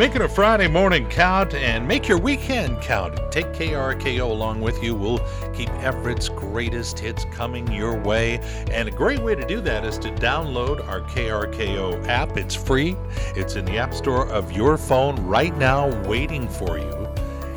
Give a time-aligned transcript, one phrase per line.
[0.00, 3.30] Make it a Friday morning count and make your weekend count.
[3.30, 4.94] Take KRKO along with you.
[4.94, 5.18] We'll
[5.52, 8.38] keep Everett's greatest hits coming your way.
[8.70, 12.38] And a great way to do that is to download our KRKO app.
[12.38, 12.96] It's free,
[13.36, 17.06] it's in the App Store of your phone right now, waiting for you.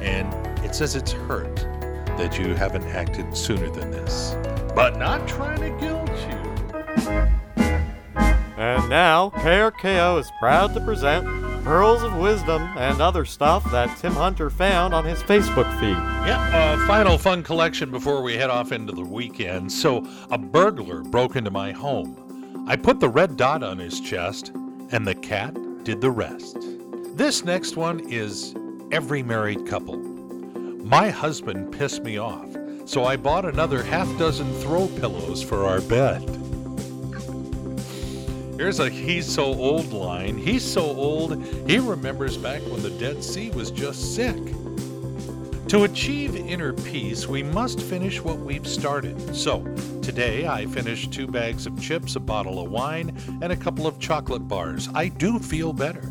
[0.00, 0.32] And
[0.64, 1.56] it says it's hurt
[2.16, 4.34] that you haven't acted sooner than this,
[4.74, 6.40] but not trying to guilt you.
[8.56, 14.12] And now, KRKO is proud to present Pearls of Wisdom and other stuff that Tim
[14.12, 15.96] Hunter found on his Facebook feed.
[16.26, 19.70] Yeah, uh, final fun collection before we head off into the weekend.
[19.70, 22.64] So, a burglar broke into my home.
[22.66, 24.52] I put the red dot on his chest,
[24.90, 25.54] and the cat
[25.84, 26.56] did the rest.
[27.14, 28.54] This next one is
[28.90, 29.98] every married couple.
[29.98, 32.48] My husband pissed me off,
[32.86, 36.39] so I bought another half dozen throw pillows for our bed.
[38.60, 40.36] Here's a he's so old line.
[40.36, 44.36] He's so old, he remembers back when the Dead Sea was just sick.
[45.68, 49.34] To achieve inner peace, we must finish what we've started.
[49.34, 49.64] So,
[50.02, 53.98] today I finished two bags of chips, a bottle of wine, and a couple of
[53.98, 54.90] chocolate bars.
[54.94, 56.06] I do feel better.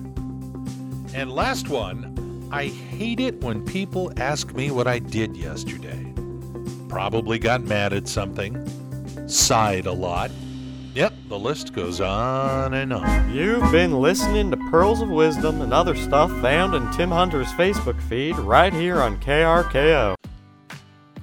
[1.13, 6.11] And last one, I hate it when people ask me what I did yesterday.
[6.87, 8.57] Probably got mad at something,
[9.27, 10.31] sighed a lot.
[10.95, 13.31] Yep, the list goes on and on.
[13.31, 18.01] You've been listening to Pearls of Wisdom and other stuff found in Tim Hunter's Facebook
[18.01, 20.15] feed right here on KRKO.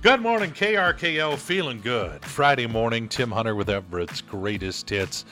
[0.03, 1.37] Good morning, KRKO.
[1.37, 2.25] Feeling good.
[2.25, 5.25] Friday morning, Tim Hunter with Everett's greatest hits.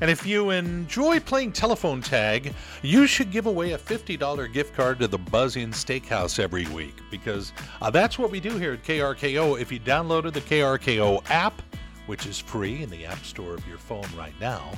[0.00, 5.00] And if you enjoy playing telephone tag, you should give away a $50 gift card
[5.00, 8.84] to the Buzz Inn Steakhouse every week because uh, that's what we do here at
[8.84, 9.60] KRKO.
[9.60, 11.60] If you downloaded the KRKO app,
[12.06, 14.72] which is free in the App Store of your phone right now,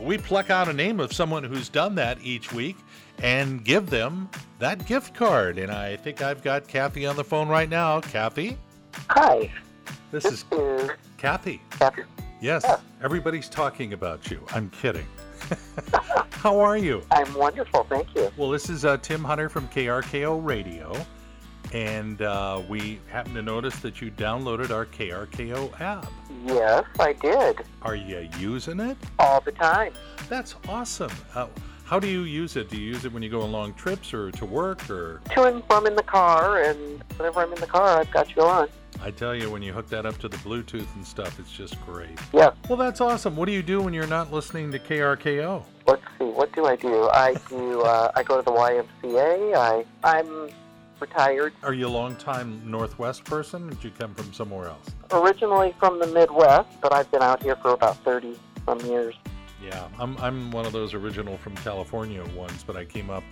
[0.00, 2.76] we pluck out a name of someone who's done that each week
[3.22, 5.58] and give them that gift card.
[5.58, 8.00] And I think I've got Kathy on the phone right now.
[8.00, 8.56] Kathy?
[9.10, 9.50] Hi,
[10.12, 11.60] This this is is Kathy.
[11.70, 12.02] Kathy.
[12.40, 12.76] Yes, Yeah.
[13.02, 14.44] everybody's talking about you.
[14.54, 15.06] I'm kidding.
[16.30, 17.02] How are you?
[17.10, 18.30] I'm wonderful, thank you.
[18.36, 20.94] Well, this is uh, Tim Hunter from KRKO Radio,
[21.72, 26.10] and uh, we happen to notice that you downloaded our KRKO app.
[26.44, 27.62] Yes, I did.
[27.82, 28.96] Are you using it?
[29.18, 29.92] All the time.
[30.28, 31.12] That's awesome.
[31.34, 31.48] Uh,
[31.84, 32.68] how do you use it?
[32.68, 35.20] Do you use it when you go on long trips or to work or?
[35.32, 38.42] To and from in the car, and whenever I'm in the car, I've got you
[38.42, 38.68] on.
[39.02, 41.80] I tell you, when you hook that up to the Bluetooth and stuff, it's just
[41.86, 42.18] great.
[42.32, 42.50] Yeah.
[42.68, 43.36] Well, that's awesome.
[43.36, 45.64] What do you do when you're not listening to KRKO?
[45.86, 46.24] Let's see.
[46.24, 47.08] What do I do?
[47.08, 47.82] I do.
[47.82, 49.56] Uh, I go to the YMCA.
[49.56, 50.50] I I'm
[51.00, 51.52] retired.
[51.62, 53.66] Are you a long-time Northwest person?
[53.66, 54.90] Or did you come from somewhere else?
[55.12, 59.14] Originally from the Midwest, but I've been out here for about thirty some years.
[59.62, 63.24] Yeah, I'm, I'm one of those original from California ones, but I came up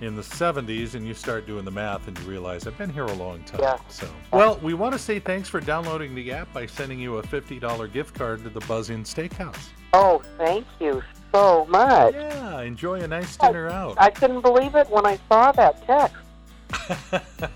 [0.00, 3.04] in the 70s, and you start doing the math and you realize I've been here
[3.04, 3.60] a long time.
[3.62, 3.78] Yeah.
[3.88, 7.22] So, well, we want to say thanks for downloading the app by sending you a
[7.22, 9.68] $50 gift card to the Buzz Inn Steakhouse.
[9.94, 11.02] Oh, thank you
[11.32, 12.14] so much.
[12.14, 13.96] Yeah, enjoy a nice dinner out.
[13.98, 16.16] I couldn't believe it when I saw that text.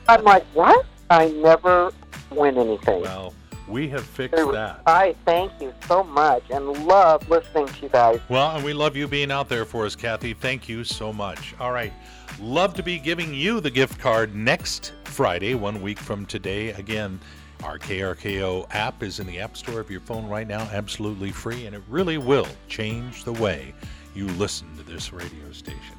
[0.09, 0.87] I'm like, what?
[1.11, 1.93] I never
[2.31, 3.03] win anything.
[3.03, 3.35] well,
[3.71, 4.83] we have fixed that.
[4.87, 8.21] I thank you so much and love listening to you guys.
[8.29, 10.35] Well, and we love you being out there for us, Kathy.
[10.35, 11.55] Thank you so much.
[11.61, 11.93] All right.
[12.41, 16.71] Love to be giving you the gift card next Friday, one week from today.
[16.71, 17.21] Again,
[17.63, 21.67] our KRKO app is in the App Store of your phone right now, absolutely free,
[21.67, 23.75] and it really will change the way
[24.15, 25.97] you listen to this radio station.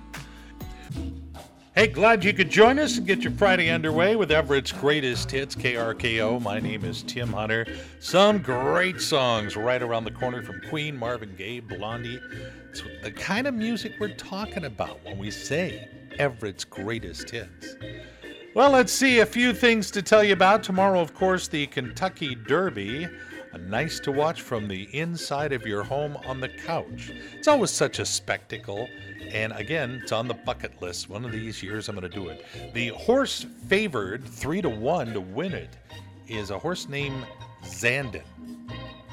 [1.73, 5.55] Hey, glad you could join us and get your Friday underway with Everett's greatest hits,
[5.55, 6.41] KRKO.
[6.41, 7.65] My name is Tim Hunter.
[8.01, 12.19] Some great songs right around the corner from Queen, Marvin Gaye, Blondie.
[12.69, 15.87] It's the kind of music we're talking about when we say
[16.19, 17.77] Everett's greatest hits.
[18.53, 20.63] Well, let's see a few things to tell you about.
[20.63, 23.07] Tomorrow, of course, the Kentucky Derby.
[23.53, 27.11] A nice to watch from the inside of your home on the couch.
[27.37, 28.87] It's always such a spectacle.
[29.31, 31.09] And again, it's on the bucket list.
[31.09, 32.45] One of these years I'm going to do it.
[32.73, 35.77] The horse favored three to one to win it
[36.27, 37.25] is a horse named
[37.63, 38.23] Zandon.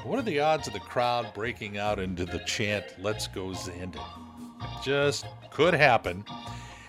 [0.03, 4.03] What are the odds of the crowd breaking out into the chant, Let's Go Zandon?
[4.83, 6.23] Just could happen.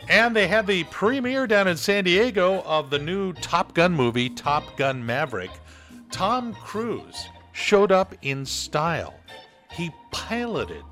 [0.08, 4.30] And they had the premiere down in San Diego of the new Top Gun movie,
[4.30, 5.50] Top Gun Maverick.
[6.10, 7.28] Tom Cruise
[7.60, 9.14] showed up in style.
[9.70, 10.82] He piloted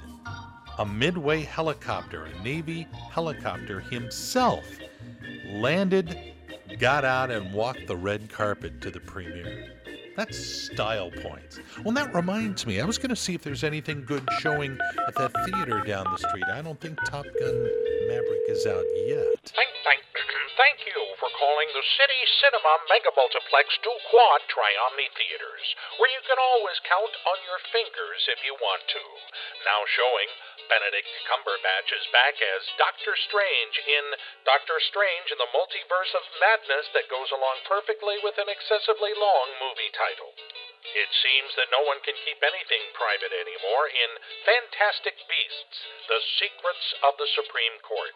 [0.79, 4.65] a Midway helicopter, a Navy helicopter himself,
[5.47, 6.17] landed,
[6.79, 9.73] got out, and walked the red carpet to the premiere.
[10.17, 11.59] That's style points.
[11.85, 15.15] Well, that reminds me, I was going to see if there's anything good showing at
[15.15, 16.45] that theater down the street.
[16.53, 17.71] I don't think Top Gun
[18.09, 19.53] Maverick is out yet.
[19.55, 19.69] Thank,
[21.49, 25.65] calling the City Cinema Mega Multiplex 2 Quad Triomni Theaters,
[25.97, 29.01] where you can always count on your fingers if you want to.
[29.65, 30.29] Now showing,
[30.69, 34.05] Benedict Cumberbatch is back as Doctor Strange in
[34.45, 39.49] Doctor Strange in the Multiverse of Madness that goes along perfectly with an excessively long
[39.57, 40.37] movie title.
[40.97, 44.11] It seems that no one can keep anything private anymore in
[44.49, 45.77] Fantastic Beasts
[46.09, 48.15] The Secrets of the Supreme Court.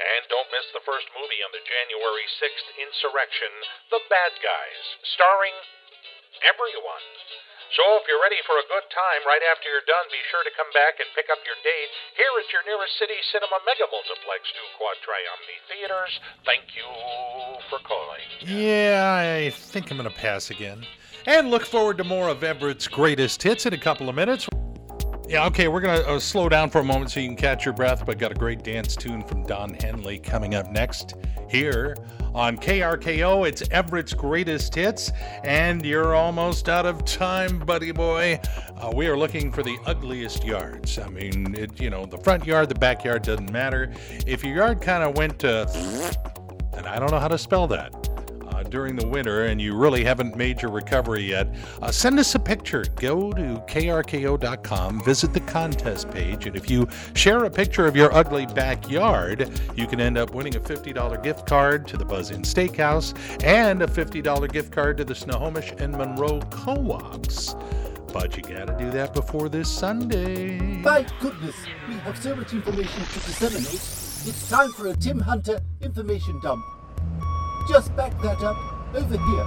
[0.00, 3.52] And don't miss the first movie on the January 6th insurrection,
[3.92, 5.56] The Bad Guys, starring
[6.44, 7.04] everyone.
[7.72, 10.52] So if you're ready for a good time right after you're done, be sure to
[10.54, 14.46] come back and pick up your date here at your nearest city cinema mega multiplex
[14.54, 16.12] to Quad Triomni Theaters.
[16.46, 16.86] Thank you
[17.66, 18.22] for calling.
[18.46, 20.86] Yeah, I think I'm going to pass again.
[21.26, 24.46] And look forward to more of Everett's greatest hits in a couple of minutes.
[25.26, 27.64] Yeah, okay, we're going to uh, slow down for a moment so you can catch
[27.64, 31.14] your breath, but got a great dance tune from Don Henley coming up next
[31.48, 31.96] here
[32.34, 33.48] on KRKO.
[33.48, 35.12] It's Everett's greatest hits,
[35.42, 38.38] and you're almost out of time, buddy boy.
[38.76, 40.98] Uh, we are looking for the ugliest yards.
[40.98, 43.94] I mean, it, you know, the front yard, the backyard doesn't matter.
[44.26, 45.66] If your yard kind of went to,
[46.74, 48.13] and I don't know how to spell that
[48.74, 51.46] during the winter and you really haven't made your recovery yet,
[51.80, 52.84] uh, send us a picture.
[52.96, 58.12] Go to krko.com, visit the contest page, and if you share a picture of your
[58.12, 62.42] ugly backyard, you can end up winning a $50 gift card to the Buzz Inn
[62.42, 67.54] Steakhouse and a $50 gift card to the Snohomish and Monroe Co-ops.
[68.12, 70.58] But you gotta do that before this Sunday.
[70.58, 71.54] My goodness,
[71.88, 73.74] we have so much information to disseminate.
[74.26, 76.64] It's time for a Tim Hunter information dump.
[77.68, 78.56] Just back that up
[78.94, 79.46] over here.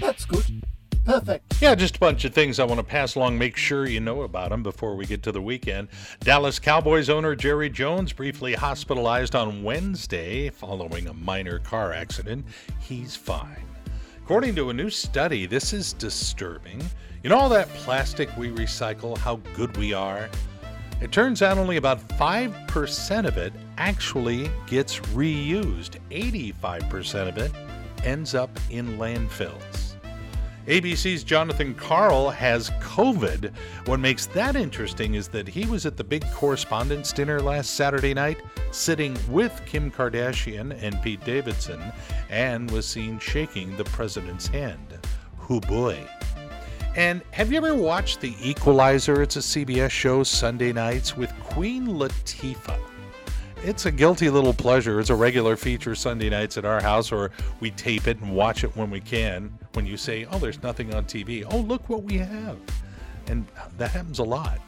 [0.00, 0.62] That's good.
[1.04, 1.62] Perfect.
[1.62, 3.38] Yeah, just a bunch of things I want to pass along.
[3.38, 5.88] Make sure you know about them before we get to the weekend.
[6.20, 12.44] Dallas Cowboys owner Jerry Jones briefly hospitalized on Wednesday following a minor car accident.
[12.80, 13.64] He's fine.
[14.22, 16.82] According to a new study, this is disturbing.
[17.24, 20.28] Know all that plastic we recycle, how good we are?
[21.00, 25.98] It turns out only about 5% of it actually gets reused.
[26.10, 27.52] 85% of it
[28.04, 29.94] ends up in landfills.
[30.66, 33.52] ABC's Jonathan Karl has COVID.
[33.86, 38.12] What makes that interesting is that he was at the big correspondents dinner last Saturday
[38.12, 41.80] night, sitting with Kim Kardashian and Pete Davidson,
[42.28, 44.98] and was seen shaking the president's hand.
[45.38, 46.06] Hoo boy.
[46.96, 49.22] And have you ever watched The Equalizer?
[49.22, 52.80] It's a CBS show Sunday nights with Queen Latifah.
[53.62, 54.98] It's a guilty little pleasure.
[55.00, 57.30] It's a regular feature Sunday nights at our house, or
[57.60, 59.56] we tape it and watch it when we can.
[59.74, 62.56] When you say, oh, there's nothing on TV, oh, look what we have.
[63.26, 63.46] And
[63.76, 64.60] that happens a lot.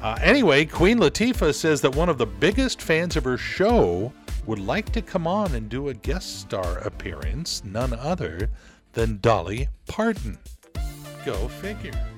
[0.00, 4.12] Uh, anyway, Queen Latifah says that one of the biggest fans of her show
[4.46, 8.50] would like to come on and do a guest star appearance, none other
[8.92, 10.38] than Dolly Parton.
[11.24, 12.11] Go figure.